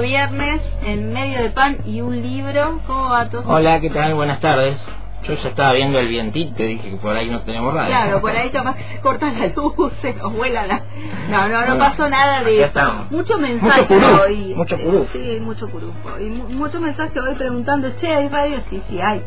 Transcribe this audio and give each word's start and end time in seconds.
viernes 0.00 0.60
en 0.84 1.12
medio 1.12 1.42
de 1.42 1.50
pan 1.50 1.78
y 1.86 2.00
un 2.00 2.20
libro. 2.20 2.80
¿Cómo 2.86 3.10
va 3.10 3.28
todo? 3.30 3.44
Hola, 3.46 3.80
¿qué 3.80 3.90
tal? 3.90 4.14
Buenas 4.14 4.40
tardes. 4.40 4.76
Yo 5.24 5.34
ya 5.34 5.48
estaba 5.50 5.72
viendo 5.74 5.98
el 6.00 6.08
vientito 6.08 6.62
y 6.64 6.66
dije 6.66 6.90
que 6.90 6.96
por 6.96 7.16
ahí 7.16 7.30
no 7.30 7.40
tenemos 7.42 7.72
radio. 7.72 7.88
Claro, 7.88 8.20
por 8.20 8.30
ahí 8.32 8.50
se 8.50 9.00
cortan 9.02 9.38
las 9.38 9.54
luces 9.54 10.16
o 10.22 10.30
vuela 10.30 10.66
la... 10.66 10.82
No, 11.30 11.48
no, 11.48 11.64
no 11.66 11.78
pasó 11.78 12.08
nada 12.08 12.42
de 12.42 12.64
eso. 12.64 13.06
Mucho 13.10 13.38
mensaje 13.38 13.86
Mucho 13.94 14.22
hoy. 14.22 14.54
mucho 14.56 14.76
purú. 14.78 15.06
Sí, 15.12 15.38
mucho 15.40 15.68
purufo. 15.68 16.18
Y 16.20 16.24
mu- 16.24 16.48
mucho 16.48 16.80
mensaje 16.80 17.20
hoy 17.20 17.34
preguntando, 17.36 17.88
che, 18.00 18.12
¿hay 18.12 18.28
radio? 18.28 18.58
Sí, 18.68 18.82
sí 18.88 19.00
hay. 19.00 19.22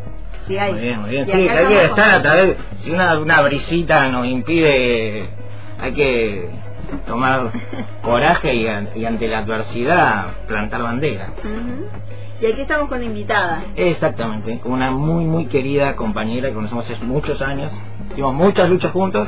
Sí 0.48 0.58
hay. 0.58 0.74
Muy 0.74 0.82
bien, 0.82 1.02
muy 1.02 1.10
bien. 1.12 1.26
Sí, 1.26 1.32
hay 1.32 1.66
que 1.68 1.86
estar 1.86 2.10
a 2.12 2.22
través. 2.22 2.58
Si 2.82 2.92
una, 2.92 3.18
una 3.18 3.42
brisita 3.42 4.10
nos 4.10 4.28
impide, 4.28 5.30
hay 5.80 5.94
que 5.94 6.50
tomar 7.08 7.52
coraje 8.04 8.54
y, 8.54 8.68
y 9.00 9.06
ante 9.06 9.28
la 9.30 9.40
adversidad 9.40 10.26
plantar 10.48 10.84
bandera. 10.84 11.30
Ujú. 11.40 11.88
Y 12.42 12.46
aquí 12.48 12.62
estamos 12.62 12.90
con 12.90 13.02
invitada. 13.02 13.64
Exactamente, 13.76 14.60
con 14.60 14.74
una 14.74 14.92
muy, 14.92 15.26
muy 15.26 15.46
querida 15.46 15.96
compañera 15.96 16.50
que 16.50 16.56
conocemos 16.56 16.90
hace 16.90 17.04
muchos 17.06 17.42
años. 17.42 17.72
Hicimos 18.12 18.34
muchas 18.34 18.70
luchas 18.70 18.92
juntos. 18.92 19.28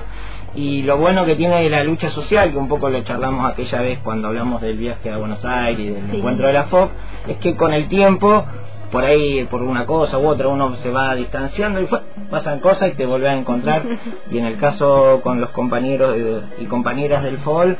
Y 0.55 0.81
lo 0.83 0.97
bueno 0.97 1.23
que 1.25 1.35
tiene 1.35 1.69
la 1.69 1.83
lucha 1.83 2.09
social, 2.11 2.51
que 2.51 2.57
un 2.57 2.67
poco 2.67 2.89
lo 2.89 3.01
charlamos 3.03 3.51
aquella 3.51 3.81
vez 3.81 3.99
cuando 4.03 4.27
hablamos 4.29 4.61
del 4.61 4.77
viaje 4.77 5.11
a 5.11 5.17
Buenos 5.17 5.43
Aires 5.45 5.79
y 5.85 5.89
del 5.89 6.09
Sí. 6.11 6.17
encuentro 6.17 6.47
de 6.47 6.53
la 6.53 6.63
FOC, 6.63 6.89
es 7.27 7.37
que 7.37 7.55
con 7.55 7.73
el 7.73 7.87
tiempo, 7.87 8.43
por 8.91 9.03
ahí, 9.03 9.45
por 9.51 9.61
una 9.61 9.85
cosa 9.85 10.17
u 10.17 10.27
otra, 10.27 10.47
uno 10.47 10.75
se 10.77 10.89
va 10.89 11.13
distanciando 11.15 11.79
y 11.81 11.85
fue, 11.87 11.99
pasan 12.31 12.59
cosas 12.59 12.89
y 12.91 12.95
te 12.95 13.05
vuelve 13.05 13.29
a 13.29 13.37
encontrar. 13.37 13.83
y 14.31 14.37
en 14.37 14.45
el 14.45 14.57
caso 14.57 15.21
con 15.23 15.39
los 15.39 15.51
compañeros 15.51 16.15
y 16.59 16.65
compañeras 16.65 17.23
del 17.23 17.37
FOL, 17.39 17.77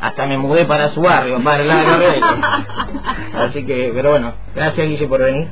hasta 0.00 0.26
me 0.26 0.38
mudé 0.38 0.64
para 0.64 0.88
su 0.90 1.00
barrio, 1.00 1.42
para 1.42 1.62
el 1.62 1.68
lado 1.68 1.98
de 1.98 2.20
Así 3.34 3.64
que, 3.66 3.92
pero 3.94 4.10
bueno, 4.10 4.34
gracias 4.54 4.86
Guille 4.88 5.06
por 5.06 5.22
venir. 5.22 5.48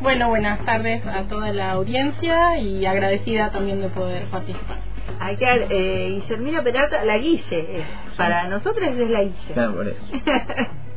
Bueno, 0.00 0.28
buenas 0.28 0.64
tardes 0.64 1.04
a 1.06 1.22
toda 1.24 1.52
la 1.52 1.72
audiencia 1.72 2.58
y 2.58 2.86
agradecida 2.86 3.50
también 3.50 3.80
de 3.80 3.88
poder 3.88 4.24
participar. 4.26 4.78
Hay 5.20 5.36
que, 5.36 5.44
eh, 5.70 6.08
Guillermina 6.20 6.62
Peralta, 6.62 7.04
la 7.04 7.18
Guille. 7.18 7.42
eh, 7.50 7.84
Para 8.16 8.44
nosotros 8.48 8.86
es 8.86 9.10
la 9.10 9.22
Guille. 9.22 9.52
Claro, 9.54 9.74
por 9.74 9.88
eso. 9.88 9.98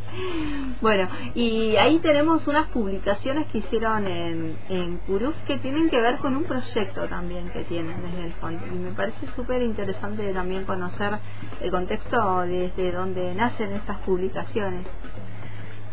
bueno, 0.82 1.08
y 1.36 1.76
ahí 1.76 2.00
tenemos 2.00 2.46
unas 2.48 2.68
publicaciones 2.68 3.48
que 3.48 3.60
hicieron 3.60 4.08
en, 4.08 4.58
en 4.70 4.98
Curuz 5.00 5.36
que 5.48 5.58
tienen 5.58 5.90
que 5.90 6.02
ver 6.02 6.18
con 6.18 6.36
un 6.36 6.44
proyecto 6.44 7.08
también 7.08 7.50
que 7.50 7.64
tienen 7.64 8.02
desde 8.02 8.26
el 8.26 8.34
fondo. 8.34 8.66
Y 8.68 8.76
me 8.76 8.92
parece 8.92 9.28
súper 9.36 9.62
interesante 9.62 10.32
también 10.34 10.66
conocer 10.66 11.20
el 11.62 11.72
contexto 11.72 12.42
desde 12.42 12.92
donde 12.92 13.34
nacen 13.36 13.74
estas 13.74 13.98
publicaciones. 14.00 14.86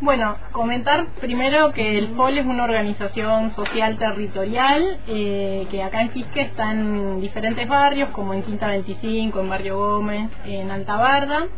Bueno, 0.01 0.37
comentar 0.53 1.09
primero 1.21 1.73
que 1.73 1.99
el 1.99 2.15
FOL 2.15 2.39
es 2.39 2.47
una 2.47 2.63
organización 2.63 3.53
social 3.57 3.99
territorial 3.99 5.01
eh, 5.09 5.67
que 5.73 5.83
acá 5.83 6.03
en 6.03 6.11
Quisque 6.11 6.43
está 6.43 6.71
en 6.71 7.21
diferentes 7.21 7.67
barrios, 7.67 8.11
como 8.11 8.33
en 8.33 8.45
Quinta 8.45 8.69
25, 8.69 9.41
en 9.41 9.49
Barrio 9.49 9.77
Gómez, 9.77 10.31
en 10.47 10.71
Alta 10.71 10.95
Barda. 10.95 11.49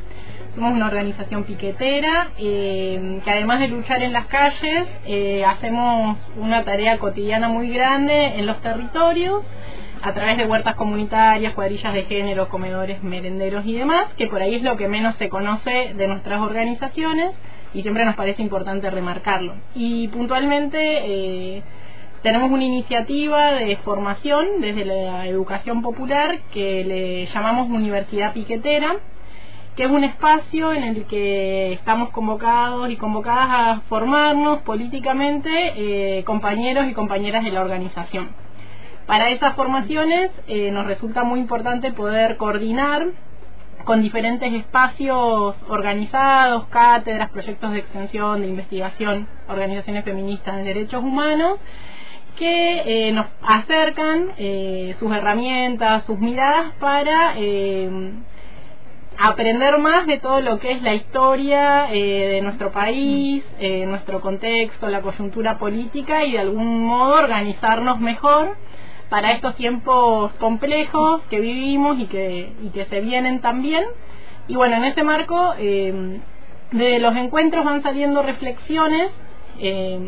Somos 0.54 0.72
una 0.72 0.88
organización 0.88 1.44
piquetera 1.44 2.30
eh, 2.36 3.20
que 3.24 3.30
además 3.30 3.60
de 3.60 3.68
luchar 3.68 4.02
en 4.02 4.12
las 4.12 4.26
calles, 4.26 4.88
eh, 5.06 5.44
hacemos 5.44 6.18
una 6.36 6.64
tarea 6.64 6.98
cotidiana 6.98 7.48
muy 7.48 7.72
grande 7.72 8.38
en 8.38 8.46
los 8.46 8.60
territorios 8.60 9.44
a 10.02 10.12
través 10.12 10.38
de 10.38 10.46
huertas 10.46 10.74
comunitarias, 10.74 11.54
cuadrillas 11.54 11.94
de 11.94 12.04
género, 12.04 12.48
comedores, 12.48 13.02
merenderos 13.02 13.64
y 13.64 13.74
demás, 13.74 14.06
que 14.16 14.26
por 14.26 14.42
ahí 14.42 14.56
es 14.56 14.62
lo 14.62 14.76
que 14.76 14.88
menos 14.88 15.14
se 15.16 15.28
conoce 15.28 15.94
de 15.94 16.08
nuestras 16.08 16.40
organizaciones 16.40 17.30
y 17.72 17.82
siempre 17.82 18.04
nos 18.04 18.16
parece 18.16 18.42
importante 18.42 18.90
remarcarlo. 18.90 19.54
Y 19.74 20.08
puntualmente 20.08 20.78
eh, 20.80 21.62
tenemos 22.22 22.50
una 22.50 22.64
iniciativa 22.64 23.52
de 23.52 23.76
formación 23.76 24.60
desde 24.60 24.84
la 24.84 25.26
educación 25.28 25.80
popular 25.80 26.38
que 26.52 26.84
le 26.84 27.26
llamamos 27.26 27.68
Universidad 27.68 28.32
Piquetera, 28.32 28.96
que 29.76 29.84
es 29.84 29.90
un 29.90 30.04
espacio 30.04 30.72
en 30.72 30.82
el 30.82 31.04
que 31.06 31.72
estamos 31.72 32.10
convocados 32.10 32.90
y 32.90 32.96
convocadas 32.96 33.48
a 33.50 33.80
formarnos 33.88 34.60
políticamente 34.60 35.50
eh, 35.76 36.24
compañeros 36.24 36.86
y 36.88 36.92
compañeras 36.92 37.44
de 37.44 37.52
la 37.52 37.60
organización. 37.60 38.30
Para 39.06 39.30
esas 39.30 39.54
formaciones 39.56 40.30
eh, 40.46 40.70
nos 40.70 40.86
resulta 40.86 41.24
muy 41.24 41.40
importante 41.40 41.92
poder 41.92 42.36
coordinar 42.36 43.08
con 43.84 44.02
diferentes 44.02 44.52
espacios 44.52 45.56
organizados, 45.68 46.66
cátedras, 46.66 47.30
proyectos 47.30 47.72
de 47.72 47.78
extensión, 47.78 48.42
de 48.42 48.48
investigación, 48.48 49.26
organizaciones 49.48 50.04
feministas 50.04 50.56
de 50.56 50.64
derechos 50.64 51.02
humanos, 51.02 51.58
que 52.36 53.08
eh, 53.08 53.12
nos 53.12 53.26
acercan 53.42 54.32
sus 54.98 55.12
herramientas, 55.12 56.04
sus 56.04 56.18
miradas 56.18 56.72
para 56.78 57.34
aprender 59.20 59.78
más 59.78 60.06
de 60.06 60.18
todo 60.18 60.40
lo 60.40 60.58
que 60.58 60.72
es 60.72 60.82
la 60.82 60.94
historia 60.94 61.92
eh, 61.92 62.28
de 62.28 62.40
nuestro 62.40 62.72
país, 62.72 63.44
eh, 63.58 63.84
nuestro 63.86 64.20
contexto, 64.20 64.88
la 64.88 65.02
coyuntura 65.02 65.58
política 65.58 66.24
y 66.24 66.32
de 66.32 66.38
algún 66.38 66.84
modo 66.86 67.14
organizarnos 67.14 68.00
mejor 68.00 68.56
para 69.10 69.32
estos 69.32 69.56
tiempos 69.56 70.32
complejos 70.34 71.20
que 71.28 71.40
vivimos 71.40 71.98
y 71.98 72.06
que, 72.06 72.54
y 72.62 72.70
que 72.70 72.86
se 72.86 73.00
vienen 73.00 73.40
también. 73.40 73.84
Y 74.48 74.54
bueno, 74.54 74.76
en 74.76 74.84
ese 74.84 75.02
marco, 75.02 75.52
eh, 75.58 76.20
de 76.70 76.98
los 77.00 77.14
encuentros 77.16 77.64
van 77.64 77.82
saliendo 77.82 78.22
reflexiones 78.22 79.10
eh, 79.58 79.98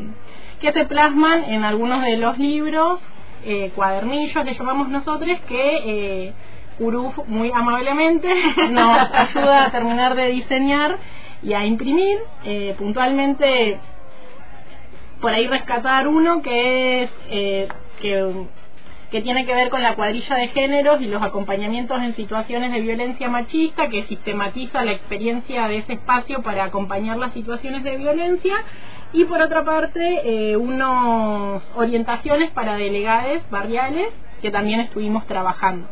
que 0.61 0.73
se 0.73 0.85
plasman 0.87 1.45
en 1.45 1.65
algunos 1.65 2.03
de 2.03 2.17
los 2.17 2.39
libros, 2.39 3.01
eh, 3.45 3.73
cuadernillos 3.75 4.45
que 4.45 4.55
llamamos 4.55 4.89
nosotros, 4.89 5.41
que 5.49 6.33
Uruf 6.79 7.17
muy 7.27 7.51
amablemente 7.53 8.29
nos 8.71 9.13
ayuda 9.13 9.67
a 9.67 9.71
terminar 9.71 10.15
de 10.15 10.27
diseñar 10.29 10.99
y 11.43 11.53
a 11.53 11.65
imprimir. 11.65 12.19
Eh, 12.45 12.75
puntualmente, 12.79 13.79
por 15.21 15.33
ahí 15.33 15.47
rescatar 15.47 16.09
uno 16.09 16.43
que 16.43 17.03
es 17.03 17.11
eh, 17.31 17.69
que 18.01 18.47
que 19.13 19.21
tiene 19.21 19.45
que 19.45 19.55
ver 19.55 19.69
con 19.69 19.83
la 19.83 19.95
cuadrilla 19.95 20.37
de 20.37 20.49
géneros 20.49 21.03
y 21.03 21.07
los 21.07 21.23
acompañamientos 21.23 22.01
en 22.01 22.17
situaciones 22.17 22.73
de 22.73 22.81
violencia 22.81 23.29
machista, 23.29 23.91
que 23.91 24.05
sistematiza 24.05 24.83
la 24.87 24.93
experiencia 24.93 25.69
de 25.69 25.77
ese 25.77 25.93
espacio 25.93 26.43
para 26.43 26.65
acompañar 26.65 27.19
las 27.19 27.35
situaciones 27.35 27.85
de 27.85 27.99
violencia. 27.99 28.55
Y 29.13 29.27
por 29.27 29.43
otra 29.43 29.65
parte, 29.65 30.23
eh, 30.25 30.57
unas 30.57 31.63
orientaciones 31.77 32.51
para 32.53 32.77
delegades 32.77 33.43
barriales 33.51 34.09
que 34.41 34.51
también 34.51 34.81
estuvimos 34.81 35.27
trabajando. 35.27 35.87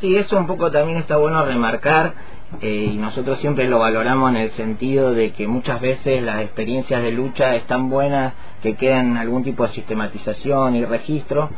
Sí, 0.00 0.16
eso 0.16 0.38
un 0.38 0.46
poco 0.46 0.70
también 0.70 0.98
está 0.98 1.16
bueno 1.16 1.44
remarcar 1.44 2.14
eh, 2.62 2.90
y 2.92 2.96
nosotros 2.96 3.38
siempre 3.40 3.68
lo 3.68 3.78
valoramos 3.78 4.30
en 4.30 4.36
el 4.38 4.50
sentido 4.52 5.12
de 5.12 5.32
que 5.32 5.46
muchas 5.46 5.80
veces 5.80 6.22
las 6.22 6.40
experiencias 6.42 7.02
de 7.02 7.12
lucha 7.12 7.54
están 7.56 7.90
buenas 7.90 8.32
que 8.62 8.76
quedan 8.76 9.16
algún 9.16 9.44
tipo 9.44 9.66
de 9.66 9.72
sistematización 9.74 10.74
y 10.76 10.84
registro 10.84 11.50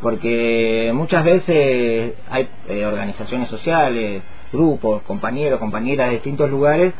porque 0.00 0.92
muchas 0.94 1.24
veces 1.24 2.14
hay 2.30 2.48
eh, 2.68 2.86
organizaciones 2.86 3.48
sociales, 3.50 4.22
grupos, 4.52 5.02
compañeros, 5.02 5.58
compañeras 5.58 6.08
de 6.08 6.14
distintos 6.14 6.48
lugares 6.50 6.94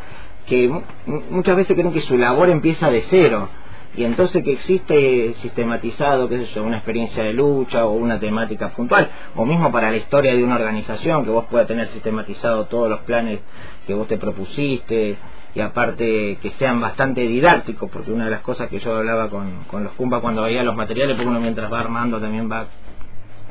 que 0.47 0.69
mu- 0.69 0.83
muchas 1.31 1.57
veces 1.57 1.75
creen 1.77 1.93
que 1.93 2.01
su 2.01 2.19
labor 2.19 2.49
empieza 2.51 2.91
de 2.91 3.05
cero 3.09 3.49
y 3.97 4.05
entonces 4.05 4.45
que 4.45 4.53
existe 4.53 5.35
sistematizado, 5.43 6.29
qué 6.29 6.39
sé 6.39 6.47
yo, 6.55 6.63
una 6.63 6.77
experiencia 6.77 7.25
de 7.25 7.33
lucha 7.33 7.87
o 7.87 7.93
una 7.93 8.21
temática 8.21 8.71
puntual, 8.71 9.11
o 9.35 9.45
mismo 9.45 9.73
para 9.73 9.91
la 9.91 9.97
historia 9.97 10.35
de 10.35 10.45
una 10.45 10.57
organización, 10.57 11.25
que 11.25 11.31
vos 11.31 11.47
puedas 11.51 11.67
tener 11.67 11.89
sistematizado 11.89 12.67
todos 12.67 12.89
los 12.89 13.01
planes 13.01 13.41
que 13.87 13.95
vos 13.95 14.07
te 14.07 14.19
propusiste, 14.19 15.17
y 15.55 15.61
aparte 15.61 16.39
que 16.41 16.51
sean 16.53 16.81
bastante 16.81 17.23
didácticos, 17.23 17.91
porque 17.91 18.13
una 18.13 18.27
de 18.27 18.31
las 18.31 18.41
cosas 18.43 18.69
que 18.69 18.79
yo 18.79 18.95
hablaba 18.95 19.29
con, 19.29 19.65
con 19.65 19.83
los 19.83 19.93
Pumba 19.95 20.21
cuando 20.21 20.43
veía 20.43 20.63
los 20.63 20.77
materiales, 20.77 21.17
porque 21.17 21.29
uno 21.29 21.41
mientras 21.41 21.73
va 21.73 21.81
armando 21.81 22.21
también 22.21 22.51
va 22.51 22.67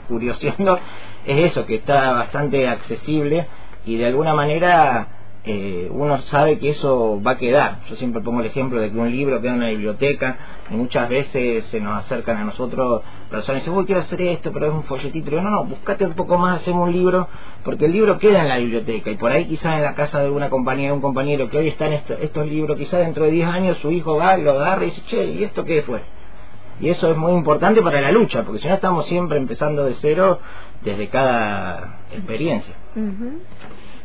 curioseando, 0.08 0.80
es 1.26 1.52
eso, 1.52 1.66
que 1.66 1.76
está 1.76 2.14
bastante 2.14 2.68
accesible 2.68 3.48
y 3.86 3.98
de 3.98 4.06
alguna 4.06 4.34
manera 4.34 5.08
eh, 5.48 5.88
uno 5.90 6.22
sabe 6.24 6.60
que 6.60 6.72
eso 6.72 7.22
va 7.26 7.32
a 7.32 7.38
quedar. 7.38 7.80
Yo 7.90 7.96
siempre 7.96 8.22
pongo 8.22 8.42
el 8.42 8.48
ejemplo 8.48 8.82
de 8.82 8.92
que 8.92 8.98
un 8.98 9.10
libro 9.10 9.40
queda 9.42 9.52
en 9.52 9.58
una 9.58 9.70
biblioteca, 9.70 10.38
y 10.70 10.76
muchas 10.76 11.08
veces 11.08 11.66
se 11.68 11.80
nos 11.80 12.04
acercan 12.04 12.38
a 12.38 12.44
nosotros 12.44 13.02
personas 13.30 13.62
y 13.62 13.66
dicen, 13.66 13.80
uy, 13.80 13.86
quiero 13.86 14.02
hacer 14.02 14.22
esto, 14.22 14.52
pero 14.52 14.68
es 14.68 14.74
un 14.74 14.84
folletito. 14.84 15.30
Y 15.30 15.34
yo, 15.34 15.42
no, 15.42 15.50
no, 15.50 15.64
buscate 15.64 16.06
un 16.06 16.16
poco 16.16 16.38
más, 16.38 16.62
hacemos 16.62 16.88
un 16.88 16.94
libro, 16.94 17.30
porque 17.64 17.86
el 17.86 17.94
libro 17.94 18.20
queda 18.20 18.42
en 18.42 18.50
la 18.50 18.58
biblioteca 18.58 19.10
y 19.10 19.16
por 19.16 19.32
ahí 19.32 19.46
quizás 19.46 19.78
en 19.78 19.84
la 19.84 19.96
casa 19.96 20.20
de 20.20 20.26
alguna 20.26 20.50
compañía, 20.50 20.88
de 20.88 20.94
un 20.94 21.02
compañero 21.02 21.50
que 21.50 21.58
hoy 21.58 21.70
está 21.70 21.88
en 21.88 21.94
estos 21.94 22.46
libros, 22.46 22.78
quizás 22.78 23.00
dentro 23.00 23.24
de 23.24 23.32
10 23.32 23.48
años 23.48 23.78
su 23.78 23.90
hijo 23.92 24.18
va, 24.18 24.36
lo 24.36 24.52
agarra 24.52 24.84
y 24.84 24.90
dice, 24.90 25.02
che, 25.08 25.26
¿y 25.26 25.44
esto 25.46 25.64
qué 25.64 25.82
fue? 25.84 26.02
Y 26.80 26.90
eso 26.90 27.10
es 27.10 27.18
muy 27.18 27.32
importante 27.32 27.82
para 27.82 28.02
la 28.02 28.12
lucha, 28.12 28.44
porque 28.44 28.60
si 28.60 28.68
no 28.68 28.76
estamos 28.76 29.08
siempre 29.08 29.38
empezando 29.38 29.86
de 29.86 29.96
cero 30.02 30.40
desde 30.84 31.08
cada 31.08 32.02
experiencia. 32.12 32.76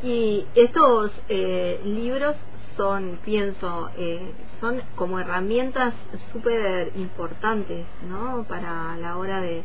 Y 0.02 0.46
estos 0.54 1.12
eh, 1.28 1.81
libros 1.84 2.37
son, 2.76 3.19
pienso, 3.25 3.90
eh, 3.96 4.32
son 4.60 4.81
como 4.96 5.20
herramientas 5.20 5.94
súper 6.32 6.93
importantes, 6.96 7.87
¿no? 8.08 8.44
Para 8.49 8.96
la 8.96 9.16
hora 9.16 9.40
de, 9.40 9.62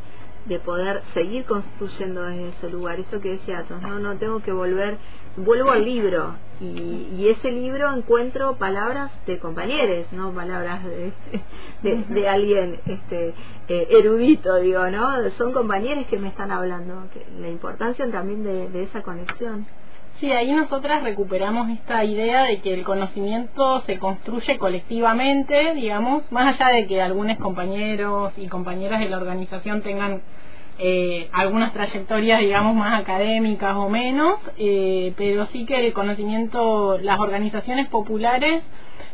de 0.47 0.59
poder 0.59 1.01
seguir 1.13 1.45
construyendo 1.45 2.23
desde 2.23 2.49
ese 2.49 2.69
lugar. 2.69 2.99
Esto 2.99 3.19
que 3.19 3.31
decía 3.31 3.59
Atos, 3.59 3.81
no, 3.81 3.99
no 3.99 4.17
tengo 4.17 4.41
que 4.41 4.51
volver, 4.51 4.97
vuelvo 5.37 5.71
al 5.71 5.83
libro 5.83 6.35
y, 6.59 7.07
y 7.17 7.29
ese 7.29 7.51
libro 7.51 7.93
encuentro 7.93 8.55
palabras 8.57 9.11
de 9.25 9.39
compañeros, 9.39 10.07
no 10.11 10.31
palabras 10.31 10.83
de, 10.85 11.13
de, 12.09 12.29
alguien 12.29 12.79
este 12.85 13.33
eh, 13.67 13.87
erudito, 13.89 14.55
digo, 14.55 14.89
¿no? 14.89 15.29
Son 15.37 15.53
compañeros 15.53 16.07
que 16.07 16.17
me 16.17 16.29
están 16.29 16.51
hablando, 16.51 17.07
que 17.13 17.25
la 17.39 17.49
importancia 17.49 18.09
también 18.09 18.43
de, 18.43 18.69
de 18.69 18.83
esa 18.83 19.01
conexión. 19.01 19.65
Sí, 20.19 20.31
ahí 20.31 20.51
nosotras 20.51 21.03
recuperamos 21.03 21.69
esta 21.69 22.03
idea 22.03 22.45
de 22.45 22.59
que 22.61 22.73
el 22.73 22.83
conocimiento 22.83 23.81
se 23.81 23.99
construye 23.99 24.57
colectivamente, 24.57 25.75
digamos, 25.75 26.31
más 26.31 26.59
allá 26.59 26.73
de 26.73 26.87
que 26.87 26.99
algunos 26.99 27.37
compañeros 27.37 28.33
y 28.35 28.47
compañeras 28.47 28.99
de 28.99 29.09
la 29.09 29.17
organización 29.17 29.83
tengan 29.83 30.23
eh, 30.79 31.29
algunas 31.33 31.71
trayectorias, 31.71 32.39
digamos, 32.39 32.75
más 32.75 32.99
académicas 32.99 33.75
o 33.75 33.89
menos, 33.89 34.39
eh, 34.57 35.13
pero 35.17 35.45
sí 35.47 35.67
que 35.67 35.85
el 35.85 35.93
conocimiento, 35.93 36.97
las 36.97 37.19
organizaciones 37.19 37.87
populares 37.87 38.63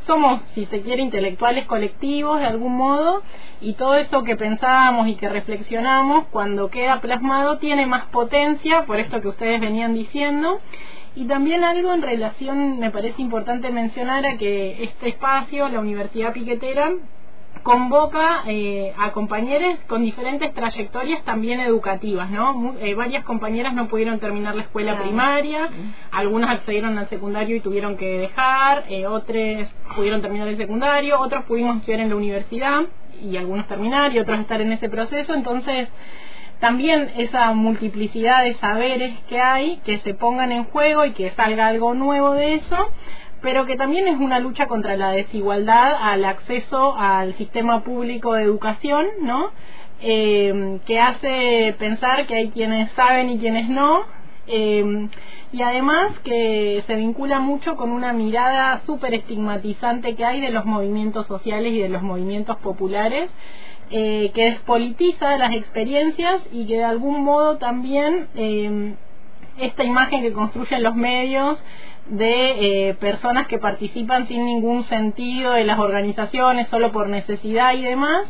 somos, 0.05 0.41
si 0.55 0.65
se 0.67 0.81
quiere, 0.81 1.01
intelectuales 1.01 1.65
colectivos 1.65 2.39
de 2.39 2.45
algún 2.45 2.77
modo 2.77 3.21
y 3.61 3.73
todo 3.73 3.95
eso 3.95 4.23
que 4.23 4.35
pensamos 4.35 5.07
y 5.07 5.15
que 5.15 5.29
reflexionamos 5.29 6.25
cuando 6.31 6.69
queda 6.69 7.01
plasmado 7.01 7.57
tiene 7.57 7.85
más 7.85 8.05
potencia, 8.05 8.85
por 8.85 8.99
esto 8.99 9.21
que 9.21 9.29
ustedes 9.29 9.61
venían 9.61 9.93
diciendo, 9.93 10.59
y 11.15 11.25
también 11.25 11.63
algo 11.63 11.93
en 11.93 12.01
relación, 12.01 12.79
me 12.79 12.89
parece 12.89 13.21
importante 13.21 13.71
mencionar, 13.71 14.25
a 14.25 14.37
que 14.37 14.83
este 14.83 15.09
espacio, 15.09 15.69
la 15.69 15.79
Universidad 15.79 16.33
Piquetera, 16.33 16.91
convoca 17.61 18.43
eh, 18.47 18.93
a 18.97 19.11
compañeros 19.11 19.77
con 19.87 20.03
diferentes 20.03 20.53
trayectorias 20.53 21.23
también 21.23 21.61
educativas, 21.61 22.29
¿no? 22.29 22.75
Eh, 22.81 22.93
varias 22.93 23.23
compañeras 23.23 23.73
no 23.73 23.87
pudieron 23.87 24.19
terminar 24.19 24.55
la 24.55 24.63
escuela 24.63 25.01
primaria, 25.01 25.69
algunas 26.11 26.49
accedieron 26.49 26.97
al 26.97 27.07
secundario 27.07 27.55
y 27.55 27.61
tuvieron 27.61 27.95
que 27.95 28.17
dejar, 28.17 28.83
eh, 28.89 29.07
otras 29.07 29.69
pudieron 29.95 30.21
terminar 30.21 30.47
el 30.47 30.57
secundario, 30.57 31.19
otros 31.19 31.45
pudimos 31.45 31.77
estudiar 31.77 32.01
en 32.01 32.09
la 32.09 32.15
universidad 32.15 32.81
y 33.21 33.37
algunos 33.37 33.67
terminar 33.67 34.13
y 34.13 34.19
otros 34.19 34.39
estar 34.39 34.59
en 34.59 34.73
ese 34.73 34.89
proceso, 34.89 35.33
entonces 35.33 35.87
también 36.59 37.11
esa 37.17 37.51
multiplicidad 37.53 38.43
de 38.43 38.55
saberes 38.55 39.13
que 39.27 39.39
hay, 39.39 39.77
que 39.85 39.99
se 39.99 40.13
pongan 40.13 40.51
en 40.51 40.65
juego 40.65 41.05
y 41.05 41.11
que 41.11 41.31
salga 41.31 41.67
algo 41.67 41.93
nuevo 41.93 42.31
de 42.31 42.55
eso, 42.55 42.89
pero 43.41 43.65
que 43.65 43.75
también 43.75 44.07
es 44.07 44.17
una 44.17 44.39
lucha 44.39 44.67
contra 44.67 44.95
la 44.95 45.11
desigualdad 45.11 45.95
al 46.01 46.23
acceso 46.23 46.95
al 46.97 47.35
sistema 47.35 47.83
público 47.83 48.33
de 48.33 48.43
educación, 48.43 49.07
¿no? 49.21 49.51
Eh, 50.01 50.79
que 50.85 50.99
hace 50.99 51.75
pensar 51.77 52.25
que 52.25 52.35
hay 52.35 52.49
quienes 52.49 52.91
saben 52.93 53.29
y 53.29 53.39
quienes 53.39 53.69
no, 53.69 54.05
eh, 54.47 55.07
y 55.53 55.61
además 55.61 56.17
que 56.23 56.83
se 56.87 56.95
vincula 56.95 57.39
mucho 57.39 57.75
con 57.75 57.91
una 57.91 58.11
mirada 58.11 58.81
súper 58.85 59.13
estigmatizante 59.13 60.15
que 60.15 60.25
hay 60.25 60.41
de 60.41 60.49
los 60.49 60.65
movimientos 60.65 61.27
sociales 61.27 61.73
y 61.73 61.79
de 61.79 61.89
los 61.89 62.01
movimientos 62.01 62.57
populares, 62.57 63.29
eh, 63.91 64.31
que 64.33 64.45
despolitiza 64.45 65.37
las 65.37 65.53
experiencias 65.53 66.41
y 66.51 66.65
que 66.67 66.77
de 66.77 66.83
algún 66.83 67.23
modo 67.23 67.57
también 67.57 68.27
eh, 68.35 68.95
esta 69.59 69.83
imagen 69.83 70.21
que 70.21 70.33
construyen 70.33 70.83
los 70.83 70.95
medios 70.95 71.59
de 72.07 72.89
eh, 72.89 72.93
personas 72.95 73.47
que 73.47 73.59
participan 73.59 74.27
sin 74.27 74.45
ningún 74.45 74.83
sentido 74.83 75.53
de 75.53 75.63
las 75.63 75.79
organizaciones 75.79 76.67
solo 76.67 76.91
por 76.91 77.07
necesidad 77.07 77.73
y 77.73 77.81
demás, 77.81 78.27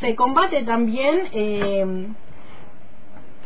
se 0.00 0.14
combate 0.14 0.62
también 0.62 1.28
eh, 1.32 2.06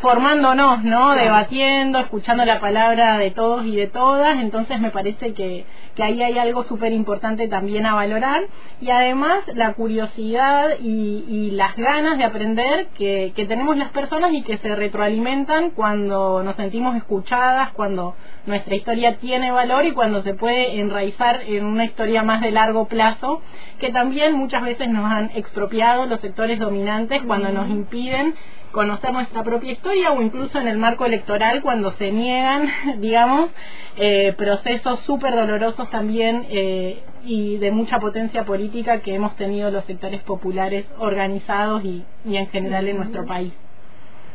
formándonos, 0.00 0.82
¿no? 0.82 1.14
Debatiendo, 1.14 1.98
escuchando 1.98 2.44
la 2.44 2.60
palabra 2.60 3.18
de 3.18 3.30
todos 3.30 3.64
y 3.64 3.76
de 3.76 3.86
todas, 3.86 4.38
entonces 4.38 4.80
me 4.80 4.90
parece 4.90 5.32
que, 5.34 5.64
que 6.00 6.05
ahí 6.05 6.23
hay 6.23 6.38
algo 6.38 6.64
súper 6.64 6.94
importante 6.94 7.47
también 7.47 7.85
a 7.85 7.94
valorar. 7.94 8.44
Y 8.81 8.88
además 8.88 9.41
la 9.55 9.75
curiosidad 9.75 10.70
y, 10.81 11.26
y 11.29 11.50
las 11.50 11.76
ganas 11.76 12.17
de 12.17 12.25
aprender 12.25 12.87
que, 12.97 13.35
que 13.37 13.44
tenemos 13.44 13.76
las 13.76 13.91
personas 13.91 14.32
y 14.32 14.43
que 14.43 14.56
se 14.56 14.75
retroalimentan 14.75 15.73
cuando 15.73 16.43
nos 16.43 16.56
sentimos 16.56 16.97
escuchadas, 16.97 17.73
cuando 17.73 18.14
nuestra 18.47 18.75
historia 18.76 19.19
tiene 19.19 19.50
valor 19.50 19.85
y 19.85 19.93
cuando 19.93 20.23
se 20.23 20.32
puede 20.32 20.81
enraizar 20.81 21.43
en 21.43 21.67
una 21.67 21.85
historia 21.85 22.23
más 22.23 22.41
de 22.41 22.50
largo 22.50 22.87
plazo, 22.87 23.43
que 23.79 23.91
también 23.93 24.35
muchas 24.35 24.62
veces 24.62 24.88
nos 24.88 25.05
han 25.05 25.31
expropiado 25.35 26.06
los 26.06 26.23
sectores 26.23 26.58
dominantes 26.58 27.20
cuando 27.26 27.50
nos 27.50 27.69
impiden 27.69 28.35
conocer 28.72 29.12
nuestra 29.12 29.43
propia 29.43 29.72
historia 29.72 30.12
o 30.12 30.22
incluso 30.22 30.58
en 30.58 30.69
el 30.69 30.78
marco 30.78 31.05
electoral 31.05 31.62
cuando 31.62 31.93
se 31.93 32.12
niegan, 32.12 32.69
digamos, 32.99 33.50
eh, 33.96 34.34
procesos 34.37 35.00
súper 35.00 35.34
dolorosos 35.34 35.90
también 35.90 36.46
eh, 36.50 37.02
y 37.25 37.58
de 37.58 37.70
mucha 37.70 37.99
potencia 37.99 38.44
política 38.44 39.00
que 39.00 39.14
hemos 39.14 39.37
tenido 39.37 39.70
los 39.70 39.84
sectores 39.84 40.22
populares 40.22 40.87
organizados 40.99 41.84
y, 41.84 42.05
y 42.25 42.37
en 42.37 42.49
general 42.49 42.88
en 42.88 42.96
nuestro 42.99 43.26
país. 43.26 43.52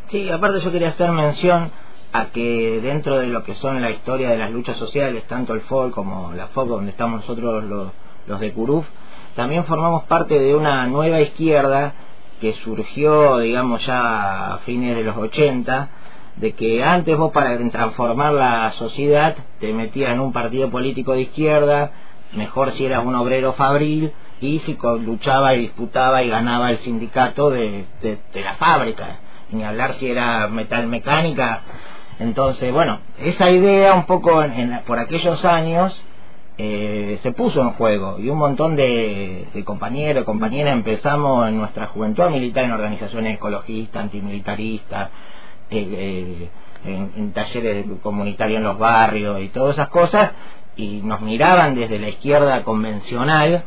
Sí, 0.10 0.30
aparte 0.30 0.60
yo 0.62 0.72
quería 0.72 0.90
hacer 0.90 1.12
mención 1.12 1.72
a 2.14 2.28
que 2.28 2.80
dentro 2.82 3.18
de 3.18 3.28
lo 3.28 3.44
que 3.44 3.56
son 3.56 3.82
la 3.82 3.92
historia 3.92 4.30
de 4.30 4.38
las 4.38 4.52
luchas 4.52 4.78
sociales, 4.78 5.24
tanto 5.28 5.54
el 5.54 5.62
FOL 5.62 5.92
como 5.92 6.32
la 6.34 6.48
FOC, 6.48 6.68
donde 6.68 6.92
estamos 6.92 7.22
nosotros 7.22 7.64
los, 7.64 7.92
los 8.28 8.40
de 8.40 8.54
CURUF, 8.54 8.86
también 9.36 9.66
formamos 9.66 10.04
parte 10.04 10.40
de 10.40 10.56
una 10.56 10.88
nueva 10.88 11.20
izquierda 11.22 11.94
que 12.40 12.54
surgió, 12.54 13.40
digamos, 13.40 13.86
ya 13.86 14.54
a 14.54 14.58
fines 14.60 14.96
de 14.96 15.04
los 15.04 15.18
80, 15.18 15.90
de 16.38 16.52
que 16.54 16.84
antes 16.84 17.18
vos 17.18 17.32
para 17.32 17.58
transformar 17.70 18.34
la 18.34 18.72
sociedad 18.74 19.36
te 19.60 19.74
metías 19.74 20.14
en 20.14 20.20
un 20.20 20.34
partido 20.34 20.70
político 20.70 21.14
de 21.14 21.22
izquierda, 21.22 21.92
mejor 22.34 22.72
si 22.74 22.86
eras 22.86 23.06
un 23.06 23.16
obrero 23.16 23.54
fabril, 23.54 24.12
y 24.42 24.60
si 24.60 24.78
luchaba 25.02 25.56
y 25.56 25.62
disputaba 25.62 26.24
y 26.24 26.30
ganaba 26.30 26.72
el 26.72 26.80
sindicato 26.80 27.50
de, 27.50 27.86
de, 28.01 28.42
la 28.42 28.56
fábrica, 28.56 29.20
ni 29.51 29.63
hablar 29.63 29.94
si 29.96 30.10
era 30.10 30.48
metalmecánica. 30.48 31.62
Entonces, 32.20 32.72
bueno, 32.72 33.00
esa 33.18 33.50
idea 33.50 33.94
un 33.94 34.06
poco 34.06 34.44
en, 34.44 34.82
por 34.86 35.00
aquellos 35.00 35.44
años 35.46 36.00
eh, 36.58 37.20
se 37.22 37.32
puso 37.32 37.62
en 37.62 37.72
juego. 37.72 38.18
Y 38.20 38.30
un 38.30 38.38
montón 38.38 38.76
de, 38.76 39.48
de 39.54 39.64
compañeros 39.64 40.24
y 40.24 40.26
compañeras 40.26 40.74
empezamos 40.74 41.48
en 41.50 41.58
nuestra 41.58 41.88
juventud 41.88 42.24
a 42.24 42.30
militar 42.30 42.66
en 42.66 42.72
organizaciones 42.72 43.36
ecologistas, 43.36 44.04
antimilitaristas, 44.04 45.10
eh, 45.70 46.50
eh, 46.86 47.10
en, 47.16 47.34
talleres 47.34 47.86
comunitarios 48.02 48.60
en 48.60 48.64
los 48.64 48.78
barrios 48.78 49.42
y 49.42 49.50
todas 49.50 49.76
esas 49.76 49.90
cosas 49.90 50.32
y 50.76 51.02
nos 51.02 51.22
miraban 51.22 51.74
desde 51.74 51.98
la 51.98 52.10
izquierda 52.10 52.64
convencional 52.64 53.64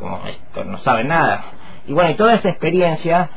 como 0.00 0.20
esto 0.26 0.64
no 0.64 0.78
saben 0.78 1.08
nada 1.08 1.44
y 1.86 1.92
bueno 1.92 2.10
y 2.10 2.14
toda 2.14 2.34
esa 2.34 2.50
experiencia 2.50 3.30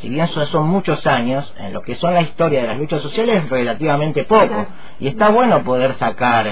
si 0.00 0.10
bien 0.10 0.28
son, 0.28 0.46
son 0.46 0.68
muchos 0.68 1.06
años, 1.06 1.52
en 1.58 1.72
lo 1.72 1.80
que 1.82 1.94
son 1.94 2.12
la 2.12 2.20
historia 2.22 2.62
de 2.62 2.68
las 2.68 2.78
luchas 2.78 3.00
sociales 3.00 3.44
es 3.44 3.50
relativamente 3.50 4.24
poco. 4.24 4.66
Y 5.00 5.08
está 5.08 5.30
bueno 5.30 5.62
poder 5.64 5.94
sacar 5.94 6.46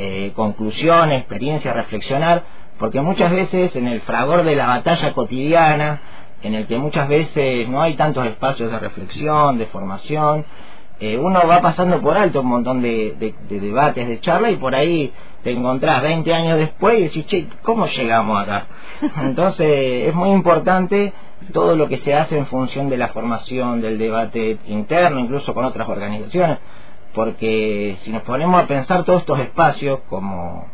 eh, 0.00 0.32
conclusiones, 0.32 1.18
experiencias, 1.18 1.74
reflexionar, 1.74 2.44
porque 2.78 3.00
muchas 3.00 3.32
veces 3.32 3.74
en 3.74 3.88
el 3.88 4.00
fragor 4.02 4.44
de 4.44 4.54
la 4.54 4.68
batalla 4.68 5.12
cotidiana, 5.12 6.00
en 6.40 6.54
el 6.54 6.68
que 6.68 6.78
muchas 6.78 7.08
veces 7.08 7.68
no 7.68 7.82
hay 7.82 7.94
tantos 7.94 8.24
espacios 8.24 8.70
de 8.70 8.78
reflexión, 8.78 9.58
de 9.58 9.66
formación, 9.66 10.44
eh, 11.00 11.18
uno 11.18 11.40
va 11.48 11.60
pasando 11.60 12.00
por 12.00 12.16
alto 12.16 12.42
un 12.42 12.46
montón 12.46 12.80
de, 12.80 13.34
debates, 13.50 14.06
de 14.06 14.20
charlas 14.20 14.52
y 14.52 14.56
por 14.56 14.76
ahí 14.76 15.12
te 15.42 15.50
encontrás 15.50 16.00
20 16.00 16.32
años 16.32 16.58
después 16.58 17.00
y 17.00 17.02
decís, 17.02 17.26
che, 17.26 17.46
¿cómo 17.62 17.88
llegamos 17.88 18.40
acá? 18.40 18.66
Entonces 19.22 20.06
es 20.06 20.14
muy 20.14 20.30
importante 20.30 21.12
todo 21.52 21.74
lo 21.74 21.88
que 21.88 21.98
se 21.98 22.14
hace 22.14 22.38
en 22.38 22.46
función 22.46 22.88
de 22.88 22.98
la 22.98 23.08
formación, 23.08 23.80
del 23.80 23.98
debate 23.98 24.58
interno, 24.68 25.18
incluso 25.18 25.52
con 25.54 25.64
otras 25.64 25.88
organizaciones 25.88 26.58
porque 27.18 27.96
si 28.02 28.12
nos 28.12 28.22
ponemos 28.22 28.62
a 28.62 28.68
pensar 28.68 29.02
todos 29.02 29.22
estos 29.22 29.40
espacios 29.40 29.98
como 30.08 30.68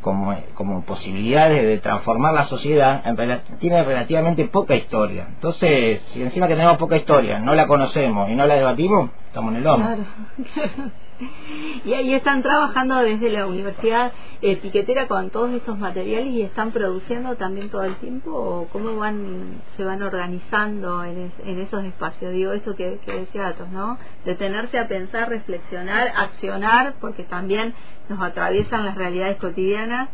como, 0.00 0.84
posibilidades 0.86 1.60
de 1.60 1.78
transformar 1.78 2.34
la 2.34 2.46
sociedad, 2.46 3.02
en 3.04 3.58
tiene 3.58 3.82
relativamente 3.82 4.44
poca 4.44 4.76
historia. 4.76 5.26
Entonces, 5.28 6.02
si 6.12 6.22
encima 6.22 6.46
que 6.46 6.54
tenemos 6.54 6.76
poca 6.76 6.96
historia, 6.96 7.40
no 7.40 7.52
la 7.56 7.66
conocemos 7.66 8.30
y 8.30 8.36
no 8.36 8.46
la 8.46 8.54
debatimos, 8.54 9.10
estamos 9.26 9.50
en 9.50 9.56
el 9.56 9.66
horno. 9.66 9.96
y 11.84 11.92
ahí 11.92 12.14
están 12.14 12.42
trabajando 12.42 12.96
desde 12.96 13.30
la 13.30 13.46
Universidad 13.46 14.12
eh, 14.42 14.56
Piquetera 14.56 15.06
con 15.06 15.30
todos 15.30 15.52
estos 15.52 15.78
materiales 15.78 16.32
y 16.32 16.42
están 16.42 16.72
produciendo 16.72 17.36
también 17.36 17.70
todo 17.70 17.84
el 17.84 17.94
tiempo 17.96 18.30
o 18.30 18.68
cómo 18.68 18.96
van 18.96 19.62
se 19.76 19.84
van 19.84 20.02
organizando 20.02 21.04
en, 21.04 21.32
en 21.44 21.60
esos 21.60 21.84
espacios. 21.84 22.32
Digo 22.32 22.52
eso 22.52 22.74
que, 22.74 22.98
que 23.04 23.12
decía 23.12 23.48
Atos 23.48 23.70
no 23.70 23.98
detenerse 24.24 24.78
a 24.78 24.88
pensar 24.88 25.28
reflexionar 25.28 26.12
accionar 26.16 26.94
porque 27.00 27.22
también 27.24 27.74
nos 28.08 28.20
atraviesan 28.20 28.84
las 28.84 28.96
realidades 28.96 29.36
cotidianas 29.38 30.08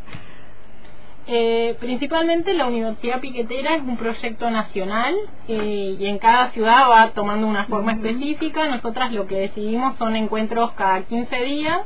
eh, 1.33 1.77
principalmente 1.79 2.53
la 2.55 2.67
Universidad 2.67 3.21
Piquetera 3.21 3.77
es 3.77 3.83
un 3.83 3.97
proyecto 3.97 4.51
nacional 4.51 5.15
eh, 5.47 5.97
y 5.97 6.07
en 6.07 6.19
cada 6.19 6.51
ciudad 6.51 6.91
va 6.91 7.11
tomando 7.11 7.47
una 7.47 7.67
forma 7.67 7.93
específica. 7.93 8.67
Nosotras 8.67 9.13
lo 9.13 9.29
que 9.29 9.37
decidimos 9.37 9.97
son 9.97 10.17
encuentros 10.17 10.73
cada 10.73 11.03
15 11.03 11.37
días 11.45 11.83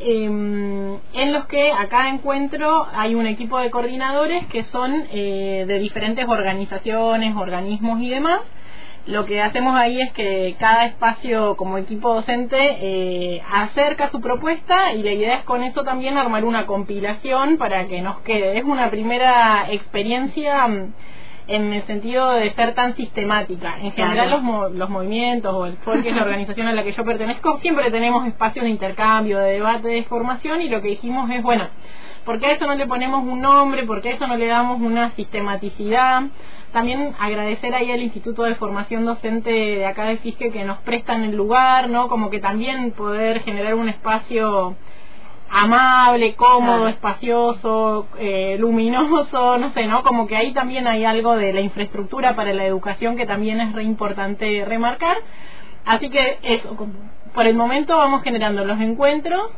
em, 0.00 0.96
en 1.12 1.32
los 1.34 1.44
que 1.44 1.72
a 1.72 1.88
cada 1.90 2.08
encuentro 2.08 2.88
hay 2.94 3.14
un 3.14 3.26
equipo 3.26 3.58
de 3.58 3.70
coordinadores 3.70 4.46
que 4.46 4.64
son 4.72 4.94
eh, 5.12 5.66
de 5.68 5.78
diferentes 5.78 6.26
organizaciones, 6.26 7.36
organismos 7.36 8.00
y 8.00 8.08
demás 8.08 8.40
lo 9.06 9.26
que 9.26 9.42
hacemos 9.42 9.74
ahí 9.76 10.00
es 10.00 10.12
que 10.12 10.56
cada 10.58 10.86
espacio 10.86 11.56
como 11.56 11.76
equipo 11.76 12.14
docente 12.14 12.56
eh, 12.58 13.42
acerca 13.52 14.10
su 14.10 14.20
propuesta 14.20 14.94
y 14.94 15.02
la 15.02 15.12
idea 15.12 15.36
es 15.36 15.44
con 15.44 15.62
eso 15.62 15.82
también 15.82 16.16
armar 16.16 16.44
una 16.44 16.64
compilación 16.64 17.58
para 17.58 17.86
que 17.86 18.00
nos 18.00 18.20
quede. 18.20 18.56
Es 18.56 18.64
una 18.64 18.90
primera 18.90 19.70
experiencia 19.70 20.66
mm, 20.66 20.92
en 21.48 21.72
el 21.74 21.82
sentido 21.86 22.32
de 22.32 22.50
ser 22.52 22.74
tan 22.74 22.96
sistemática. 22.96 23.76
En 23.82 23.92
general 23.92 24.30
los, 24.30 24.72
los 24.72 24.88
movimientos 24.88 25.54
o 25.54 25.66
el 25.66 25.76
FOL, 25.78 26.02
que 26.02 26.08
es 26.08 26.16
la 26.16 26.22
organización 26.28 26.66
a 26.68 26.72
la 26.72 26.82
que 26.82 26.92
yo 26.92 27.04
pertenezco, 27.04 27.58
siempre 27.58 27.90
tenemos 27.90 28.26
espacios 28.26 28.64
de 28.64 28.70
intercambio, 28.70 29.38
de 29.38 29.52
debate, 29.52 29.88
de 29.88 30.04
formación 30.04 30.62
y 30.62 30.70
lo 30.70 30.80
que 30.80 30.88
dijimos 30.88 31.30
es, 31.30 31.42
bueno, 31.42 31.68
¿por 32.24 32.40
qué 32.40 32.46
a 32.46 32.52
eso 32.52 32.66
no 32.66 32.74
le 32.74 32.86
ponemos 32.86 33.22
un 33.24 33.40
nombre? 33.40 33.84
¿Por 33.84 34.00
qué 34.00 34.10
a 34.10 34.12
eso 34.12 34.26
no 34.26 34.36
le 34.36 34.46
damos 34.46 34.80
una 34.80 35.10
sistematicidad? 35.12 36.24
también 36.74 37.14
agradecer 37.20 37.72
ahí 37.72 37.92
al 37.92 38.02
Instituto 38.02 38.42
de 38.42 38.56
Formación 38.56 39.06
Docente 39.06 39.48
de 39.50 39.86
acá 39.86 40.06
de 40.06 40.16
Fisque 40.16 40.50
que 40.50 40.64
nos 40.64 40.78
prestan 40.78 41.22
el 41.22 41.36
lugar, 41.36 41.88
¿no? 41.88 42.08
Como 42.08 42.30
que 42.30 42.40
también 42.40 42.90
poder 42.90 43.42
generar 43.42 43.76
un 43.76 43.88
espacio 43.88 44.74
amable, 45.48 46.34
cómodo, 46.34 46.88
espacioso, 46.88 48.08
eh, 48.18 48.56
luminoso, 48.58 49.56
no 49.58 49.70
sé, 49.70 49.86
¿no? 49.86 50.02
Como 50.02 50.26
que 50.26 50.36
ahí 50.36 50.52
también 50.52 50.88
hay 50.88 51.04
algo 51.04 51.36
de 51.36 51.52
la 51.52 51.60
infraestructura 51.60 52.34
para 52.34 52.52
la 52.52 52.66
educación 52.66 53.16
que 53.16 53.24
también 53.24 53.60
es 53.60 53.72
re 53.72 53.84
importante 53.84 54.64
remarcar. 54.64 55.18
Así 55.84 56.08
que 56.08 56.38
eso, 56.42 56.76
por 57.34 57.46
el 57.46 57.56
momento 57.56 57.96
vamos 57.96 58.22
generando 58.22 58.64
los 58.64 58.80
encuentros 58.80 59.50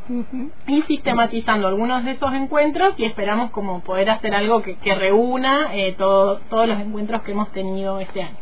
y 0.66 0.82
sistematizando 0.82 1.68
algunos 1.68 2.04
de 2.04 2.12
esos 2.12 2.32
encuentros 2.32 2.94
y 2.98 3.04
esperamos 3.04 3.50
como 3.50 3.80
poder 3.80 4.10
hacer 4.10 4.34
algo 4.34 4.62
que, 4.62 4.76
reúna 4.94 5.74
eh, 5.74 5.94
todos 5.96 6.40
los 6.50 6.80
encuentros 6.80 7.22
que 7.22 7.32
hemos 7.32 7.50
tenido 7.52 8.00
este 8.00 8.22
año. 8.22 8.36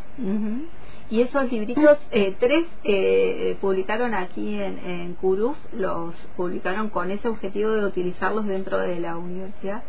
Y 1.11 1.21
esos 1.21 1.51
libritos, 1.51 1.99
eh, 2.09 2.35
tres 2.39 2.65
eh, 2.83 3.57
publicaron 3.61 4.15
aquí 4.15 4.59
en, 4.59 4.79
en 4.79 5.13
Curuf, 5.13 5.55
los 5.73 6.15
publicaron 6.35 6.89
con 6.89 7.11
ese 7.11 7.27
objetivo 7.27 7.71
de 7.71 7.85
utilizarlos 7.85 8.47
dentro 8.47 8.79
de 8.79 8.99
la 8.99 9.15
universidad. 9.15 9.83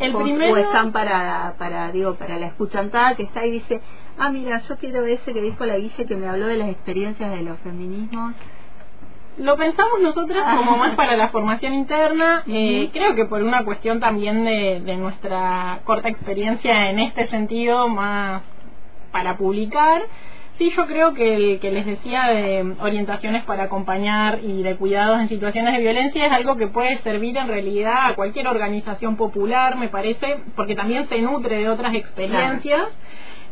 El 0.00 0.12
primero... 0.16 0.52
O 0.52 0.56
están 0.56 0.90
para, 0.90 1.54
para, 1.58 1.92
digo, 1.92 2.14
para 2.14 2.38
la 2.38 2.46
escuchantada 2.46 3.14
que 3.14 3.22
está 3.24 3.46
y 3.46 3.52
dice, 3.52 3.80
ah, 4.18 4.30
mira, 4.30 4.60
yo 4.68 4.76
quiero 4.76 5.04
ese 5.04 5.32
que 5.32 5.40
dijo 5.40 5.64
la 5.64 5.78
Guille 5.78 6.06
que 6.06 6.16
me 6.16 6.28
habló 6.28 6.46
de 6.46 6.56
las 6.56 6.68
experiencias 6.68 7.30
de 7.30 7.42
los 7.42 7.58
feminismos. 7.60 8.34
Lo 9.36 9.56
pensamos 9.56 10.00
nosotras 10.00 10.44
como 10.56 10.76
más 10.76 10.94
para 10.94 11.16
la 11.16 11.28
formación 11.30 11.74
interna, 11.74 12.44
eh, 12.46 12.90
creo 12.92 13.16
que 13.16 13.24
por 13.24 13.42
una 13.42 13.64
cuestión 13.64 13.98
también 13.98 14.44
de, 14.44 14.80
de 14.84 14.96
nuestra 14.96 15.80
corta 15.82 16.08
experiencia 16.08 16.90
en 16.90 17.00
este 17.00 17.26
sentido, 17.26 17.88
más 17.88 18.44
para 19.10 19.36
publicar. 19.36 20.02
Sí, 20.58 20.70
yo 20.76 20.86
creo 20.86 21.14
que 21.14 21.34
el 21.34 21.60
que 21.60 21.72
les 21.72 21.84
decía 21.84 22.28
de 22.28 22.76
orientaciones 22.80 23.42
para 23.42 23.64
acompañar 23.64 24.38
y 24.40 24.62
de 24.62 24.76
cuidados 24.76 25.20
en 25.20 25.28
situaciones 25.28 25.72
de 25.72 25.80
violencia 25.80 26.26
es 26.26 26.32
algo 26.32 26.56
que 26.56 26.68
puede 26.68 26.98
servir 26.98 27.36
en 27.36 27.48
realidad 27.48 28.06
a 28.06 28.14
cualquier 28.14 28.46
organización 28.46 29.16
popular, 29.16 29.76
me 29.76 29.88
parece, 29.88 30.38
porque 30.54 30.76
también 30.76 31.08
se 31.08 31.20
nutre 31.20 31.56
de 31.56 31.68
otras 31.68 31.92
experiencias. 31.94 32.86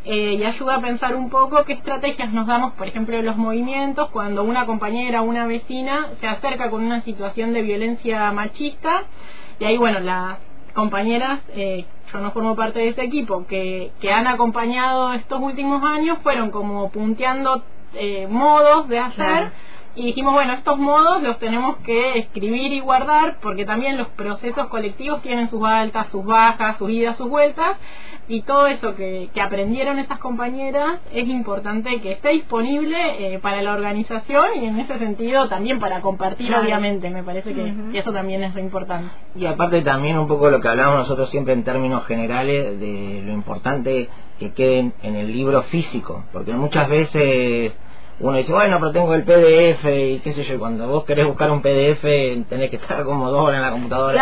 Eh, 0.05 0.33
y 0.33 0.43
ayuda 0.43 0.75
a 0.75 0.81
pensar 0.81 1.15
un 1.15 1.29
poco 1.29 1.63
qué 1.63 1.73
estrategias 1.73 2.33
nos 2.33 2.45
damos, 2.45 2.73
por 2.73 2.87
ejemplo, 2.87 3.17
en 3.17 3.25
los 3.25 3.37
movimientos, 3.37 4.09
cuando 4.09 4.43
una 4.43 4.65
compañera 4.65 5.21
o 5.21 5.25
una 5.25 5.47
vecina 5.47 6.09
se 6.19 6.27
acerca 6.27 6.69
con 6.69 6.83
una 6.83 7.01
situación 7.03 7.53
de 7.53 7.61
violencia 7.61 8.29
machista, 8.33 9.03
y 9.59 9.65
ahí, 9.65 9.77
bueno, 9.77 10.01
las 10.01 10.39
compañeras, 10.73 11.39
eh, 11.55 11.85
yo 12.11 12.19
no 12.19 12.31
formo 12.31 12.53
parte 12.55 12.79
de 12.79 12.89
ese 12.89 13.03
equipo, 13.03 13.45
que, 13.47 13.91
que 14.01 14.11
han 14.11 14.27
acompañado 14.27 15.13
estos 15.13 15.39
últimos 15.39 15.81
años, 15.83 16.17
fueron 16.21 16.51
como 16.51 16.91
punteando 16.91 17.63
eh, 17.93 18.27
modos 18.29 18.89
de 18.89 18.99
hacer. 18.99 19.51
Y 19.95 20.07
dijimos, 20.07 20.33
bueno, 20.33 20.53
estos 20.53 20.79
modos 20.79 21.21
los 21.21 21.37
tenemos 21.37 21.77
que 21.85 22.17
escribir 22.17 22.73
y 22.73 22.79
guardar 22.79 23.37
porque 23.43 23.63
también 23.63 23.95
los 23.95 24.07
procesos 24.09 24.65
colectivos 24.67 25.21
tienen 25.21 25.51
sus 25.51 25.63
altas, 25.63 26.07
sus 26.07 26.25
bajas, 26.25 26.79
sus 26.79 26.89
idas, 26.89 27.15
sus 27.15 27.29
vueltas 27.29 27.77
y 28.27 28.41
todo 28.43 28.67
eso 28.67 28.95
que, 28.95 29.29
que 29.33 29.41
aprendieron 29.41 29.99
estas 29.99 30.19
compañeras 30.19 30.99
es 31.13 31.27
importante 31.27 32.01
que 32.01 32.13
esté 32.13 32.29
disponible 32.29 33.33
eh, 33.35 33.39
para 33.39 33.61
la 33.61 33.73
organización 33.73 34.45
y 34.61 34.65
en 34.65 34.79
ese 34.79 34.97
sentido 34.97 35.49
también 35.49 35.79
para 35.79 36.01
compartir, 36.01 36.53
obviamente, 36.55 37.09
me 37.09 37.23
parece 37.23 37.53
que, 37.53 37.97
eso 37.97 38.13
también 38.13 38.43
es 38.43 38.55
lo 38.55 38.61
importante. 38.61 39.09
Y 39.35 39.45
aparte 39.45 39.81
también 39.81 40.17
un 40.17 40.27
poco 40.27 40.49
lo 40.49 40.59
que 40.59 40.67
hablamos 40.67 40.99
nosotros 40.99 41.29
siempre 41.29 41.53
en 41.53 41.63
términos 41.63 42.05
generales 42.05 42.79
de 42.79 43.21
lo 43.25 43.33
importante 43.33 44.09
que 44.39 44.51
queden 44.53 44.93
en 45.03 45.15
el 45.15 45.31
libro 45.31 45.63
físico, 45.63 46.23
porque 46.31 46.53
muchas 46.53 46.89
veces 46.89 47.73
uno 48.19 48.37
dice, 48.37 48.53
bueno, 48.53 48.77
pero 48.79 48.91
tengo 48.91 49.13
el 49.15 49.23
PDF 49.23 49.85
y 49.85 50.19
qué 50.19 50.33
sé 50.33 50.43
yo, 50.43 50.59
cuando 50.59 50.87
vos 50.87 51.03
querés 51.03 51.25
buscar 51.25 51.51
un 51.51 51.61
PDF 51.61 52.01
tenés 52.47 52.69
que 52.69 52.75
estar 52.75 53.03
como 53.03 53.29
dos 53.31 53.41
horas 53.41 53.57
en 53.57 53.61
la 53.63 53.71
computadora. 53.71 54.13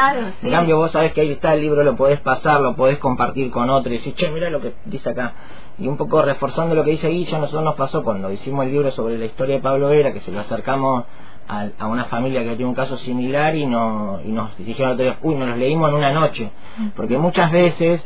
En 0.42 0.50
cambio, 0.50 0.78
vos 0.78 0.92
sabés 0.92 1.14
que 1.14 1.22
ahí 1.22 1.32
está 1.32 1.54
el 1.54 1.62
libro, 1.62 1.84
lo 1.84 1.96
podés 1.96 2.20
pasar, 2.22 2.62
lo 2.62 2.76
podés 2.76 3.00
compartir 3.00 3.52
con 3.52 3.70
otro 3.70 3.92
y 3.92 3.98
decir, 3.98 4.16
che, 4.16 4.30
mira 4.30 4.50
lo 4.50 4.62
que 4.62 4.74
dice 4.86 5.10
acá. 5.10 5.34
Y 5.78 5.88
un 5.88 5.98
poco 5.98 6.22
reforzando 6.22 6.74
lo 6.74 6.84
que 6.84 6.92
dice 6.92 7.10
Guilla, 7.10 7.38
a 7.38 7.42
nosotros 7.42 7.64
nos 7.64 7.76
pasó 7.76 8.04
cuando 8.04 8.32
hicimos 8.32 8.66
el 8.66 8.72
libro 8.72 8.92
sobre 8.92 9.18
la 9.18 9.26
historia 9.26 9.56
de 9.56 9.62
Pablo 9.62 9.90
Vera, 9.90 10.14
que 10.14 10.22
se 10.22 10.32
lo 10.32 10.40
acercamos 10.40 11.06
a, 11.48 11.88
una 11.88 12.06
familia 12.06 12.44
que 12.44 12.56
tiene 12.56 12.66
un 12.66 12.76
caso 12.76 12.96
similar 12.98 13.56
y, 13.56 13.66
no, 13.66 14.22
y 14.24 14.30
nos 14.30 14.58
dijeron, 14.58 14.98
uy, 15.22 15.36
nos 15.36 15.50
los 15.50 15.58
leímos 15.58 15.90
en 15.90 15.96
una 15.96 16.12
noche. 16.12 16.50
Porque 16.96 17.18
muchas 17.18 17.52
veces 17.52 18.06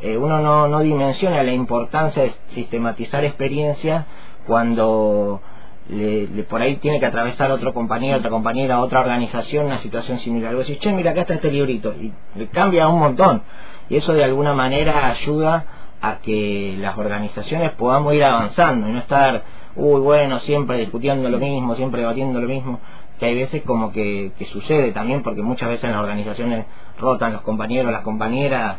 eh, 0.00 0.16
uno 0.16 0.40
no, 0.40 0.66
no 0.68 0.80
dimensiona 0.80 1.42
la 1.42 1.52
importancia 1.52 2.22
de 2.22 2.32
sistematizar 2.48 3.24
experiencias 3.24 4.06
cuando 4.46 5.40
le, 5.88 6.26
por 6.44 6.60
ahí 6.60 6.76
tiene 6.76 6.98
que 6.98 7.06
atravesar 7.06 7.50
otro 7.50 7.72
compañero, 7.72 8.18
otra 8.18 8.30
compañera, 8.30 8.80
otra 8.80 9.00
organización 9.00 9.66
una 9.66 9.78
situación 9.80 10.18
similar. 10.20 10.54
Vos 10.54 10.66
decís, 10.66 10.80
che, 10.80 10.92
mira, 10.92 11.12
acá 11.12 11.22
está 11.22 11.34
este 11.34 11.50
librito. 11.50 11.94
Y 11.94 12.12
le 12.34 12.46
cambia 12.48 12.88
un 12.88 12.98
montón. 12.98 13.42
Y 13.88 13.96
eso 13.96 14.12
de 14.12 14.24
alguna 14.24 14.52
manera 14.52 15.08
ayuda 15.08 15.64
a 16.00 16.18
que 16.18 16.76
las 16.78 16.98
organizaciones 16.98 17.72
podamos 17.72 18.14
ir 18.14 18.24
avanzando 18.24 18.88
y 18.88 18.92
no 18.92 18.98
estar, 18.98 19.42
uy, 19.76 20.00
bueno, 20.00 20.40
siempre 20.40 20.78
discutiendo 20.78 21.28
lo 21.28 21.38
mismo, 21.38 21.74
siempre 21.76 22.00
debatiendo 22.00 22.40
lo 22.40 22.48
mismo. 22.48 22.80
Que 23.18 23.26
hay 23.26 23.34
veces 23.34 23.62
como 23.62 23.92
que, 23.92 24.32
que 24.36 24.44
sucede 24.46 24.92
también, 24.92 25.22
porque 25.22 25.42
muchas 25.42 25.68
veces 25.68 25.88
las 25.90 26.00
organizaciones 26.00 26.66
rotan 26.98 27.32
los 27.32 27.42
compañeros, 27.42 27.92
las 27.92 28.02
compañeras 28.02 28.76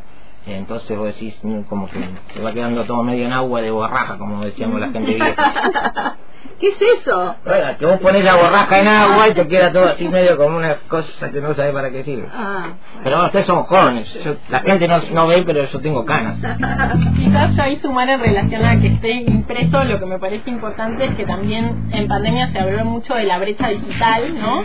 entonces 0.54 0.98
vos 0.98 1.08
decís 1.08 1.38
mm, 1.44 1.62
como 1.64 1.90
que 1.90 2.00
se 2.34 2.40
va 2.40 2.54
quedando 2.54 2.84
todo 2.86 3.04
medio 3.04 3.26
en 3.26 3.34
agua 3.34 3.62
de 3.62 3.72
borraja, 3.72 4.18
como 4.18 4.44
decíamos 4.44 4.80
la 4.80 4.90
gente 4.90 5.14
vieja. 5.14 6.16
¿Qué 6.60 6.70
es 6.70 6.78
eso? 7.00 7.36
Bueno, 7.46 7.78
que 7.78 7.86
vos 7.86 8.00
pones 8.00 8.24
la 8.24 8.36
borraja 8.36 8.80
en 8.80 8.88
agua 8.88 9.28
y 9.28 9.34
te 9.34 9.48
queda 9.48 9.72
todo 9.72 9.86
así 9.90 10.08
medio 10.08 10.38
como 10.38 10.58
una 10.58 10.76
cosa 10.88 11.30
que 11.30 11.40
no 11.40 11.54
sabes 11.54 11.72
para 11.72 11.92
qué 11.92 12.04
sirve. 12.04 12.28
Ah. 12.34 12.70
Pero 13.04 13.26
ustedes 13.26 13.46
son 13.46 13.64
jóvenes, 13.64 14.40
la 14.50 14.60
gente 14.62 14.88
no, 14.88 15.00
no 15.14 15.28
ve, 15.28 15.44
pero 15.46 15.66
yo 15.66 15.80
tengo 15.80 16.04
canas. 16.06 16.38
Quizás 17.16 17.60
ahí 17.60 17.80
sumar 17.80 18.10
en 18.10 18.20
relación 18.20 18.66
a 18.66 18.80
que 18.80 18.88
esté 18.88 19.12
impreso, 19.14 19.84
lo 19.84 20.00
que 20.00 20.06
me 20.06 20.18
parece 20.18 20.50
importante 20.50 21.06
es 21.06 21.16
que 21.16 21.26
también 21.26 21.90
en 21.92 22.08
pandemia 22.08 22.52
se 22.52 22.60
habló 22.60 22.86
mucho 22.86 23.14
de 23.14 23.26
la 23.26 23.38
brecha 23.38 23.68
digital, 23.70 24.40
¿no? 24.40 24.64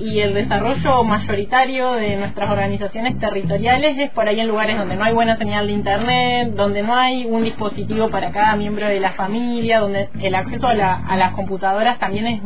y 0.00 0.20
el 0.20 0.32
desarrollo 0.34 1.04
mayoritario 1.04 1.92
de 1.92 2.16
nuestras 2.16 2.50
organizaciones 2.50 3.18
territoriales 3.18 3.98
es 3.98 4.10
por 4.10 4.26
ahí 4.26 4.40
en 4.40 4.48
lugares 4.48 4.78
donde 4.78 4.96
no 4.96 5.04
hay 5.04 5.12
buena 5.20 5.36
señal 5.36 5.66
de 5.66 5.74
internet, 5.74 6.54
donde 6.54 6.82
no 6.82 6.94
hay 6.94 7.26
un 7.26 7.44
dispositivo 7.44 8.08
para 8.08 8.30
cada 8.32 8.56
miembro 8.56 8.86
de 8.86 9.00
la 9.00 9.10
familia, 9.10 9.80
donde 9.80 10.08
el 10.18 10.34
acceso 10.34 10.66
a, 10.66 10.72
a 10.72 11.16
las 11.18 11.32
computadoras 11.32 11.98
también 11.98 12.26
es 12.26 12.42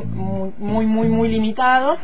muy, 0.59 0.85
muy, 0.85 1.07
muy 1.07 1.28
limitado. 1.28 1.97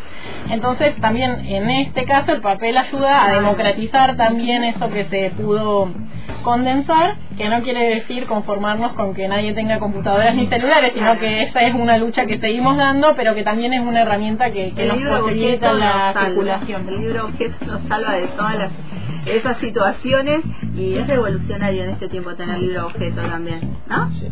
Entonces, 0.48 0.94
también 1.00 1.44
en 1.44 1.68
este 1.70 2.04
caso 2.04 2.30
el 2.30 2.40
papel 2.40 2.78
ayuda 2.78 3.24
a 3.24 3.32
democratizar 3.32 4.16
también 4.16 4.62
eso 4.62 4.88
que 4.90 5.06
se 5.06 5.30
pudo 5.30 5.88
condensar, 6.44 7.16
que 7.36 7.48
no 7.48 7.62
quiere 7.62 7.96
decir 7.96 8.26
conformarnos 8.26 8.92
con 8.92 9.12
que 9.12 9.26
nadie 9.26 9.52
tenga 9.52 9.80
computadoras 9.80 10.36
ni 10.36 10.46
celulares, 10.46 10.92
sino 10.94 11.18
que 11.18 11.42
esa 11.42 11.62
es 11.62 11.74
una 11.74 11.96
lucha 11.98 12.26
que 12.26 12.38
seguimos 12.38 12.76
dando, 12.76 13.16
pero 13.16 13.34
que 13.34 13.42
también 13.42 13.72
es 13.72 13.80
una 13.80 14.02
herramienta 14.02 14.52
que, 14.52 14.72
que 14.72 14.86
nos 14.86 15.20
posibilita 15.20 15.72
la 15.72 16.14
circulación. 16.26 16.88
El 16.88 17.00
libro 17.00 17.24
objeto 17.24 17.56
nos 17.66 17.82
salva 17.88 18.14
de 18.14 18.28
todas 18.28 18.56
las, 18.56 18.70
esas 19.26 19.58
situaciones 19.58 20.40
y 20.76 20.94
es 20.94 21.06
revolucionario 21.06 21.84
en 21.84 21.90
este 21.90 22.08
tiempo 22.08 22.34
tener 22.34 22.58
libro 22.58 22.86
objeto 22.86 23.22
también, 23.22 23.76
¿no? 23.88 24.10
Sí. 24.14 24.28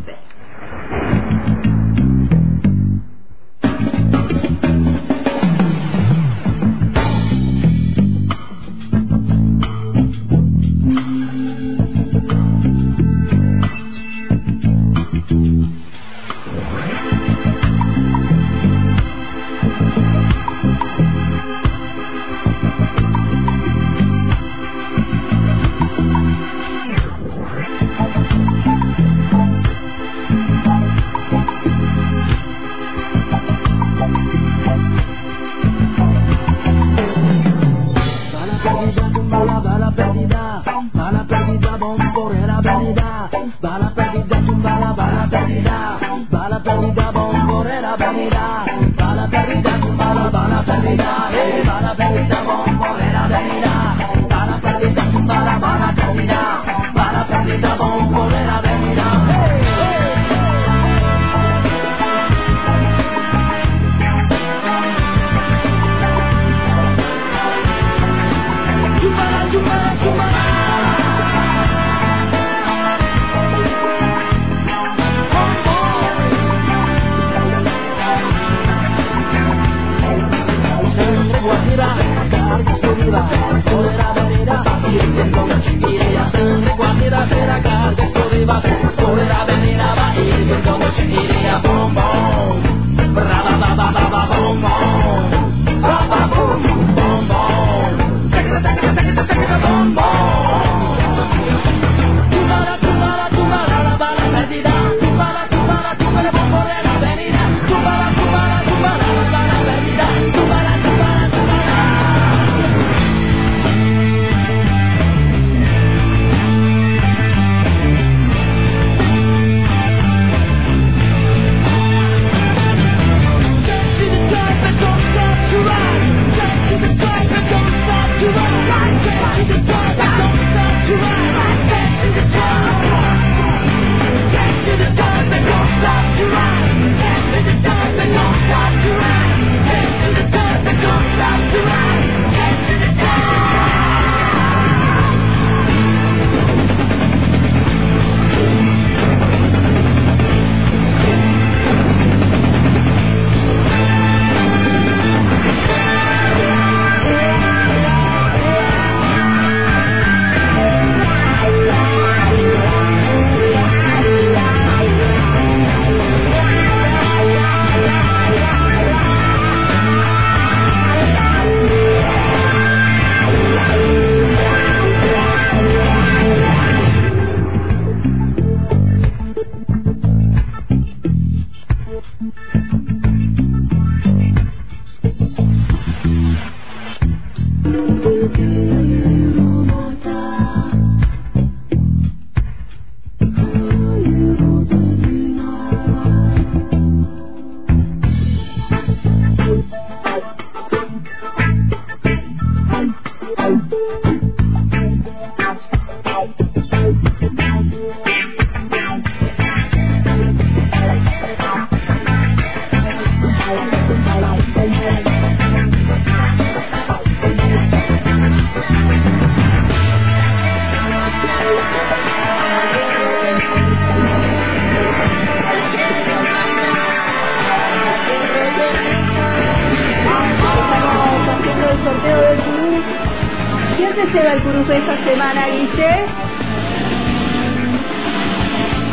Quién 233.79 233.95
de 233.95 234.05
lleva 234.07 234.33
el 234.33 234.43
Curufe 234.43 234.77
esta 234.77 235.05
semana 235.05 235.45
dice... 235.45 236.05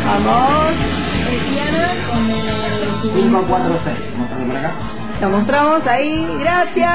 Vamos. 0.05 0.71
546. 3.01 3.97
Mostramos 4.17 4.47
por 4.47 4.55
acá. 4.55 4.71
Lo 5.19 5.29
mostramos 5.29 5.87
ahí. 5.87 6.37
Gracias. 6.39 6.87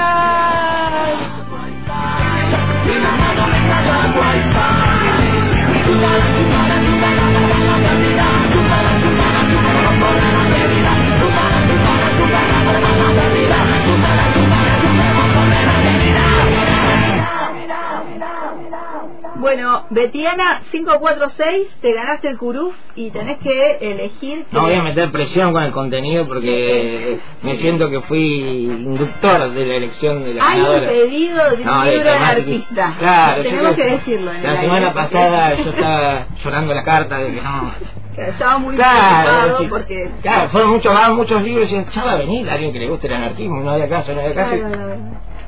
Betiana 19.90 20.62
546, 20.70 21.68
te 21.80 21.92
ganaste 21.92 22.28
el 22.28 22.38
curuf 22.38 22.74
y 22.94 23.10
tenés 23.10 23.38
que 23.38 23.78
elegir. 23.80 24.46
No 24.52 24.62
voy 24.62 24.74
a 24.74 24.82
meter 24.82 25.10
presión 25.10 25.52
con 25.52 25.62
el 25.62 25.72
contenido 25.72 26.26
porque 26.26 27.18
me 27.42 27.56
siento 27.56 27.90
que 27.90 28.00
fui 28.02 28.66
inductor 28.70 29.52
de 29.52 29.66
la 29.66 29.74
elección 29.74 30.24
de 30.24 30.34
la 30.34 30.48
Hay 30.48 30.60
un 30.60 30.86
pedido 30.86 31.50
de 31.50 31.62
un 31.62 31.84
libro 31.86 32.10
de 32.10 32.16
artista. 32.16 32.94
Claro, 32.98 33.42
tenemos 33.42 33.74
que 33.74 33.84
decirlo. 33.84 34.32
la 34.32 34.60
semana 34.60 34.92
pasada 34.92 35.54
yo 35.54 35.70
estaba 35.70 36.26
llorando 36.42 36.74
la 36.74 36.84
carta 36.84 37.18
de 37.18 37.34
que 37.34 37.40
no. 37.40 37.72
Estaba 38.16 38.58
muy 38.58 38.76
claro, 38.76 39.58
porque. 39.68 40.10
Claro, 40.22 40.50
fueron 40.50 40.70
muchos, 40.70 40.94
muchos 41.14 41.42
libros 41.42 41.70
y 41.72 41.84
ya 41.90 42.04
va 42.04 42.12
a 42.12 42.16
venir 42.16 42.48
alguien 42.48 42.72
que 42.72 42.78
le 42.78 42.88
guste 42.88 43.06
el 43.06 43.14
anarquismo, 43.14 43.60
no 43.60 43.70
había 43.70 43.88
caso, 43.88 44.12
no 44.12 44.20
había 44.20 44.34
caso. 44.34 44.56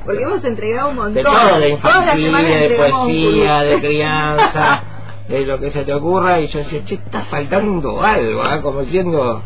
Porque 0.05 0.23
hemos 0.23 0.43
entregado 0.43 0.89
un 0.89 0.95
montón. 0.95 1.13
De 1.15 1.23
todo, 1.23 1.59
de 1.59 1.69
infantil, 1.69 2.31
de 2.31 2.75
poesía, 2.77 3.59
de 3.61 3.79
crianza, 3.79 4.83
de 5.27 5.45
lo 5.45 5.59
que 5.59 5.71
se 5.71 5.83
te 5.83 5.93
ocurra. 5.93 6.39
Y 6.39 6.47
yo 6.47 6.59
decía, 6.59 6.85
che, 6.85 6.95
está 6.95 7.23
faltando 7.23 8.01
algo, 8.01 8.45
¿eh? 8.45 8.61
como 8.61 8.81
diciendo 8.81 9.41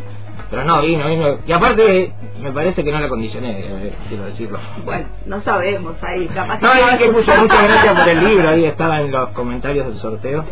pero 0.49 0.63
no, 0.63 0.81
vino, 0.81 1.07
vino. 1.07 1.37
Y 1.45 1.51
aparte, 1.51 2.11
me 2.41 2.51
parece 2.51 2.83
que 2.83 2.91
no 2.91 2.99
la 2.99 3.07
condicioné, 3.07 3.59
eh, 3.59 3.93
quiero 4.07 4.25
decirlo. 4.25 4.59
Bueno, 4.83 5.07
no 5.25 5.41
sabemos 5.41 5.95
ahí, 6.03 6.27
capaz 6.27 6.59
No, 6.61 6.73
es 6.73 6.97
que 6.97 7.09
puso 7.09 7.35
muchas 7.35 7.63
gracias 7.63 7.99
por 7.99 8.09
el 8.09 8.23
libro, 8.23 8.49
ahí 8.49 8.65
estaba 8.65 9.01
en 9.01 9.11
los 9.11 9.29
comentarios 9.29 9.87
del 9.87 9.97
sorteo. 9.97 10.45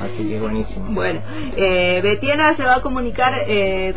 Así 0.00 0.28
que 0.28 0.40
buenísimo. 0.40 0.86
Bueno, 0.90 1.20
eh, 1.56 2.00
Betiana 2.02 2.56
se 2.56 2.64
va 2.64 2.76
a 2.76 2.80
comunicar, 2.82 3.32
eh, 3.46 3.94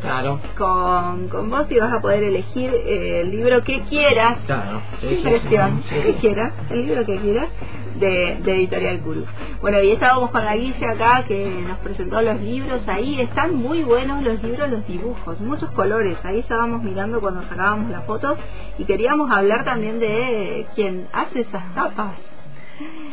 Claro. 0.00 0.40
Con, 0.58 1.28
con 1.28 1.50
vos 1.50 1.70
y 1.70 1.78
vas 1.78 1.92
a 1.92 2.00
poder 2.00 2.24
elegir 2.24 2.74
eh, 2.74 3.20
el 3.20 3.30
libro 3.30 3.62
que 3.62 3.82
quieras. 3.82 4.38
Claro, 4.46 4.82
sí, 5.00 5.16
sí, 5.16 5.22
que 5.22 6.14
quieras, 6.14 6.52
el 6.70 6.86
libro 6.86 7.04
que 7.04 7.18
quieras 7.18 7.48
de, 8.02 8.32
Editorial 8.44 9.00
Curuf. 9.00 9.28
Bueno, 9.60 9.80
y 9.80 9.92
estábamos 9.92 10.30
con 10.30 10.44
la 10.44 10.56
Guille 10.56 10.86
acá 10.86 11.24
que 11.26 11.46
nos 11.66 11.78
presentó 11.78 12.20
los 12.20 12.40
libros. 12.40 12.86
Ahí 12.88 13.20
están 13.20 13.54
muy 13.54 13.82
buenos 13.82 14.22
los 14.22 14.42
libros, 14.42 14.68
los 14.70 14.86
dibujos, 14.86 15.40
muchos 15.40 15.70
colores. 15.70 16.18
Ahí 16.24 16.40
estábamos 16.40 16.82
mirando 16.82 17.20
cuando 17.20 17.42
sacábamos 17.42 17.90
la 17.90 18.02
foto 18.02 18.36
y 18.78 18.84
queríamos 18.84 19.30
hablar 19.30 19.64
también 19.64 20.00
de 20.00 20.66
quién 20.74 21.06
hace 21.12 21.40
esas 21.40 21.74
tapas. 21.74 22.14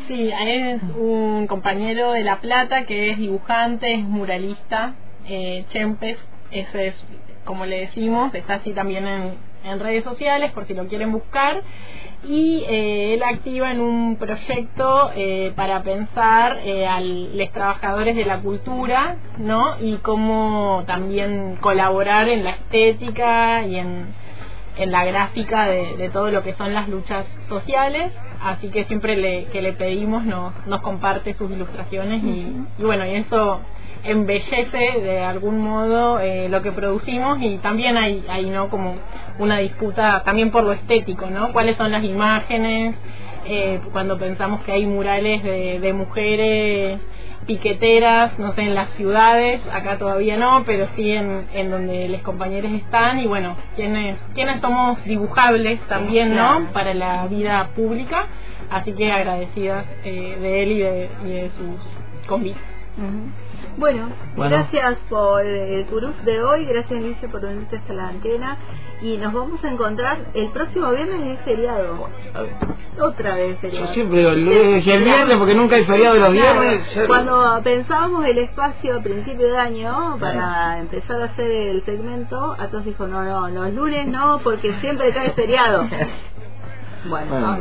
Sí, 0.07 0.31
es 0.31 0.81
un 0.97 1.45
compañero 1.47 2.13
de 2.13 2.23
La 2.23 2.39
Plata 2.39 2.85
que 2.85 3.11
es 3.11 3.17
dibujante, 3.17 3.93
es 3.93 4.01
muralista, 4.01 4.95
eh, 5.27 5.65
Chempes, 5.69 6.17
ese 6.49 6.87
es 6.87 6.95
como 7.45 7.65
le 7.65 7.81
decimos, 7.81 8.33
está 8.33 8.55
así 8.55 8.73
también 8.73 9.07
en, 9.07 9.33
en 9.63 9.79
redes 9.79 10.03
sociales 10.03 10.51
por 10.51 10.65
si 10.65 10.73
lo 10.73 10.87
quieren 10.87 11.11
buscar 11.11 11.63
y 12.23 12.65
eh, 12.67 13.13
él 13.13 13.23
activa 13.23 13.71
en 13.71 13.79
un 13.79 14.17
proyecto 14.17 15.11
eh, 15.15 15.53
para 15.55 15.83
pensar 15.83 16.59
eh, 16.65 16.85
a 16.85 16.99
los 16.99 17.51
trabajadores 17.51 18.15
de 18.15 18.25
la 18.25 18.39
cultura, 18.39 19.15
¿no? 19.37 19.79
Y 19.79 19.97
cómo 19.97 20.83
también 20.85 21.57
colaborar 21.61 22.27
en 22.27 22.43
la 22.43 22.51
estética 22.51 23.63
y 23.63 23.77
en, 23.77 24.07
en 24.77 24.91
la 24.91 25.05
gráfica 25.05 25.67
de, 25.67 26.09
todo 26.11 26.29
lo 26.31 26.43
que 26.43 26.53
son 26.53 26.73
las 26.73 26.89
luchas 26.89 27.25
sociales. 27.47 28.11
Así 28.41 28.69
que 28.69 28.85
siempre 28.85 29.17
le, 29.17 29.45
que 29.45 29.61
le 29.61 29.73
pedimos 29.73 30.23
nos, 30.23 30.53
nos 30.67 30.81
comparte 30.81 31.33
sus 31.33 31.51
ilustraciones 31.51 32.23
y, 32.23 32.53
y 32.77 32.83
bueno, 32.83 33.05
y 33.05 33.15
eso 33.15 33.59
embellece 34.03 35.01
de 35.01 35.19
algún 35.19 35.59
modo 35.59 36.19
eh, 36.19 36.47
lo 36.49 36.61
que 36.61 36.71
producimos 36.71 37.41
y 37.41 37.57
también 37.57 37.97
hay, 37.97 38.23
hay 38.29 38.49
no 38.49 38.69
como 38.69 38.95
una 39.39 39.57
disputa 39.57 40.21
también 40.23 40.51
por 40.51 40.63
lo 40.63 40.73
estético, 40.73 41.29
¿no? 41.29 41.51
¿Cuáles 41.51 41.77
son 41.77 41.91
las 41.91 42.03
imágenes? 42.03 42.95
Eh, 43.45 43.79
cuando 43.91 44.17
pensamos 44.19 44.61
que 44.61 44.71
hay 44.73 44.85
murales 44.85 45.41
de, 45.43 45.79
de 45.79 45.93
mujeres 45.93 46.99
piqueteras, 47.47 48.37
no 48.37 48.53
sé, 48.53 48.61
en 48.61 48.75
las 48.75 48.91
ciudades, 48.91 49.61
acá 49.73 49.97
todavía 49.97 50.37
no, 50.37 50.63
pero 50.65 50.87
sí 50.95 51.11
en, 51.11 51.47
en 51.53 51.71
donde 51.71 52.07
los 52.09 52.21
compañeros 52.21 52.71
están 52.73 53.19
y 53.19 53.25
bueno, 53.25 53.55
quienes, 53.75 54.19
quienes 54.35 54.61
somos 54.61 55.03
dibujables 55.05 55.79
también, 55.87 56.35
¿no? 56.35 56.67
Para 56.73 56.93
la 56.93 57.25
vida 57.25 57.69
pública, 57.75 58.27
así 58.69 58.91
que 58.91 59.11
agradecidas 59.11 59.85
eh, 60.03 60.37
de 60.39 60.63
él 60.63 60.71
y 60.73 60.79
de, 60.79 61.09
y 61.25 61.27
de 61.29 61.49
sus 61.51 62.27
convites. 62.27 62.61
Bueno, 63.77 64.09
gracias 64.35 64.97
por 65.09 65.45
el 65.45 65.85
curuf 65.85 66.15
de 66.23 66.41
hoy, 66.41 66.65
gracias 66.65 66.99
Alicia 66.99 67.29
por 67.29 67.45
unirte 67.45 67.77
hasta 67.77 67.93
la 67.93 68.09
antena 68.09 68.57
y 69.01 69.15
nos 69.17 69.31
vamos 69.31 69.63
a 69.63 69.69
encontrar 69.69 70.17
el 70.33 70.49
próximo 70.49 70.91
viernes 70.91 71.39
es 71.39 71.45
feriado. 71.45 72.09
Otra 72.99 73.35
vez 73.35 73.57
feriado. 73.59 73.85
Yo 73.85 73.93
siempre 73.93 74.23
el, 74.23 74.47
el 74.47 75.03
viernes 75.03 75.37
porque 75.37 75.55
nunca 75.55 75.77
hay 75.77 75.85
feriado 75.85 76.19
los 76.19 76.33
viernes. 76.33 76.99
Cuando 77.07 77.61
pensábamos 77.63 78.25
el 78.25 78.37
espacio 78.39 78.97
a 78.97 79.01
principio 79.01 79.47
de 79.47 79.57
año 79.57 80.17
para 80.19 80.79
empezar 80.79 81.21
a 81.21 81.25
hacer 81.25 81.49
el 81.49 81.85
segmento, 81.85 82.55
Atos 82.59 82.83
dijo 82.83 83.07
no, 83.07 83.23
no, 83.23 83.47
los 83.47 83.73
lunes 83.73 84.07
no 84.07 84.39
porque 84.43 84.73
siempre 84.81 85.13
cae 85.13 85.31
feriado. 85.31 85.87
Bueno, 87.05 87.59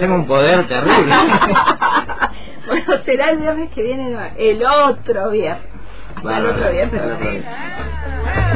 tengo 0.00 0.14
un 0.16 0.26
poder 0.26 0.68
terrible. 0.68 1.14
bueno, 2.70 2.98
será 3.04 3.30
el 3.30 3.38
viernes 3.38 3.70
que 3.70 3.82
viene, 3.82 4.16
el 4.38 4.64
otro 4.64 5.30
viernes. 5.30 5.64
Hasta 6.14 6.38
el 6.38 6.46
otro 6.46 6.70
viernes. 6.70 7.02
Tengo 7.02 8.49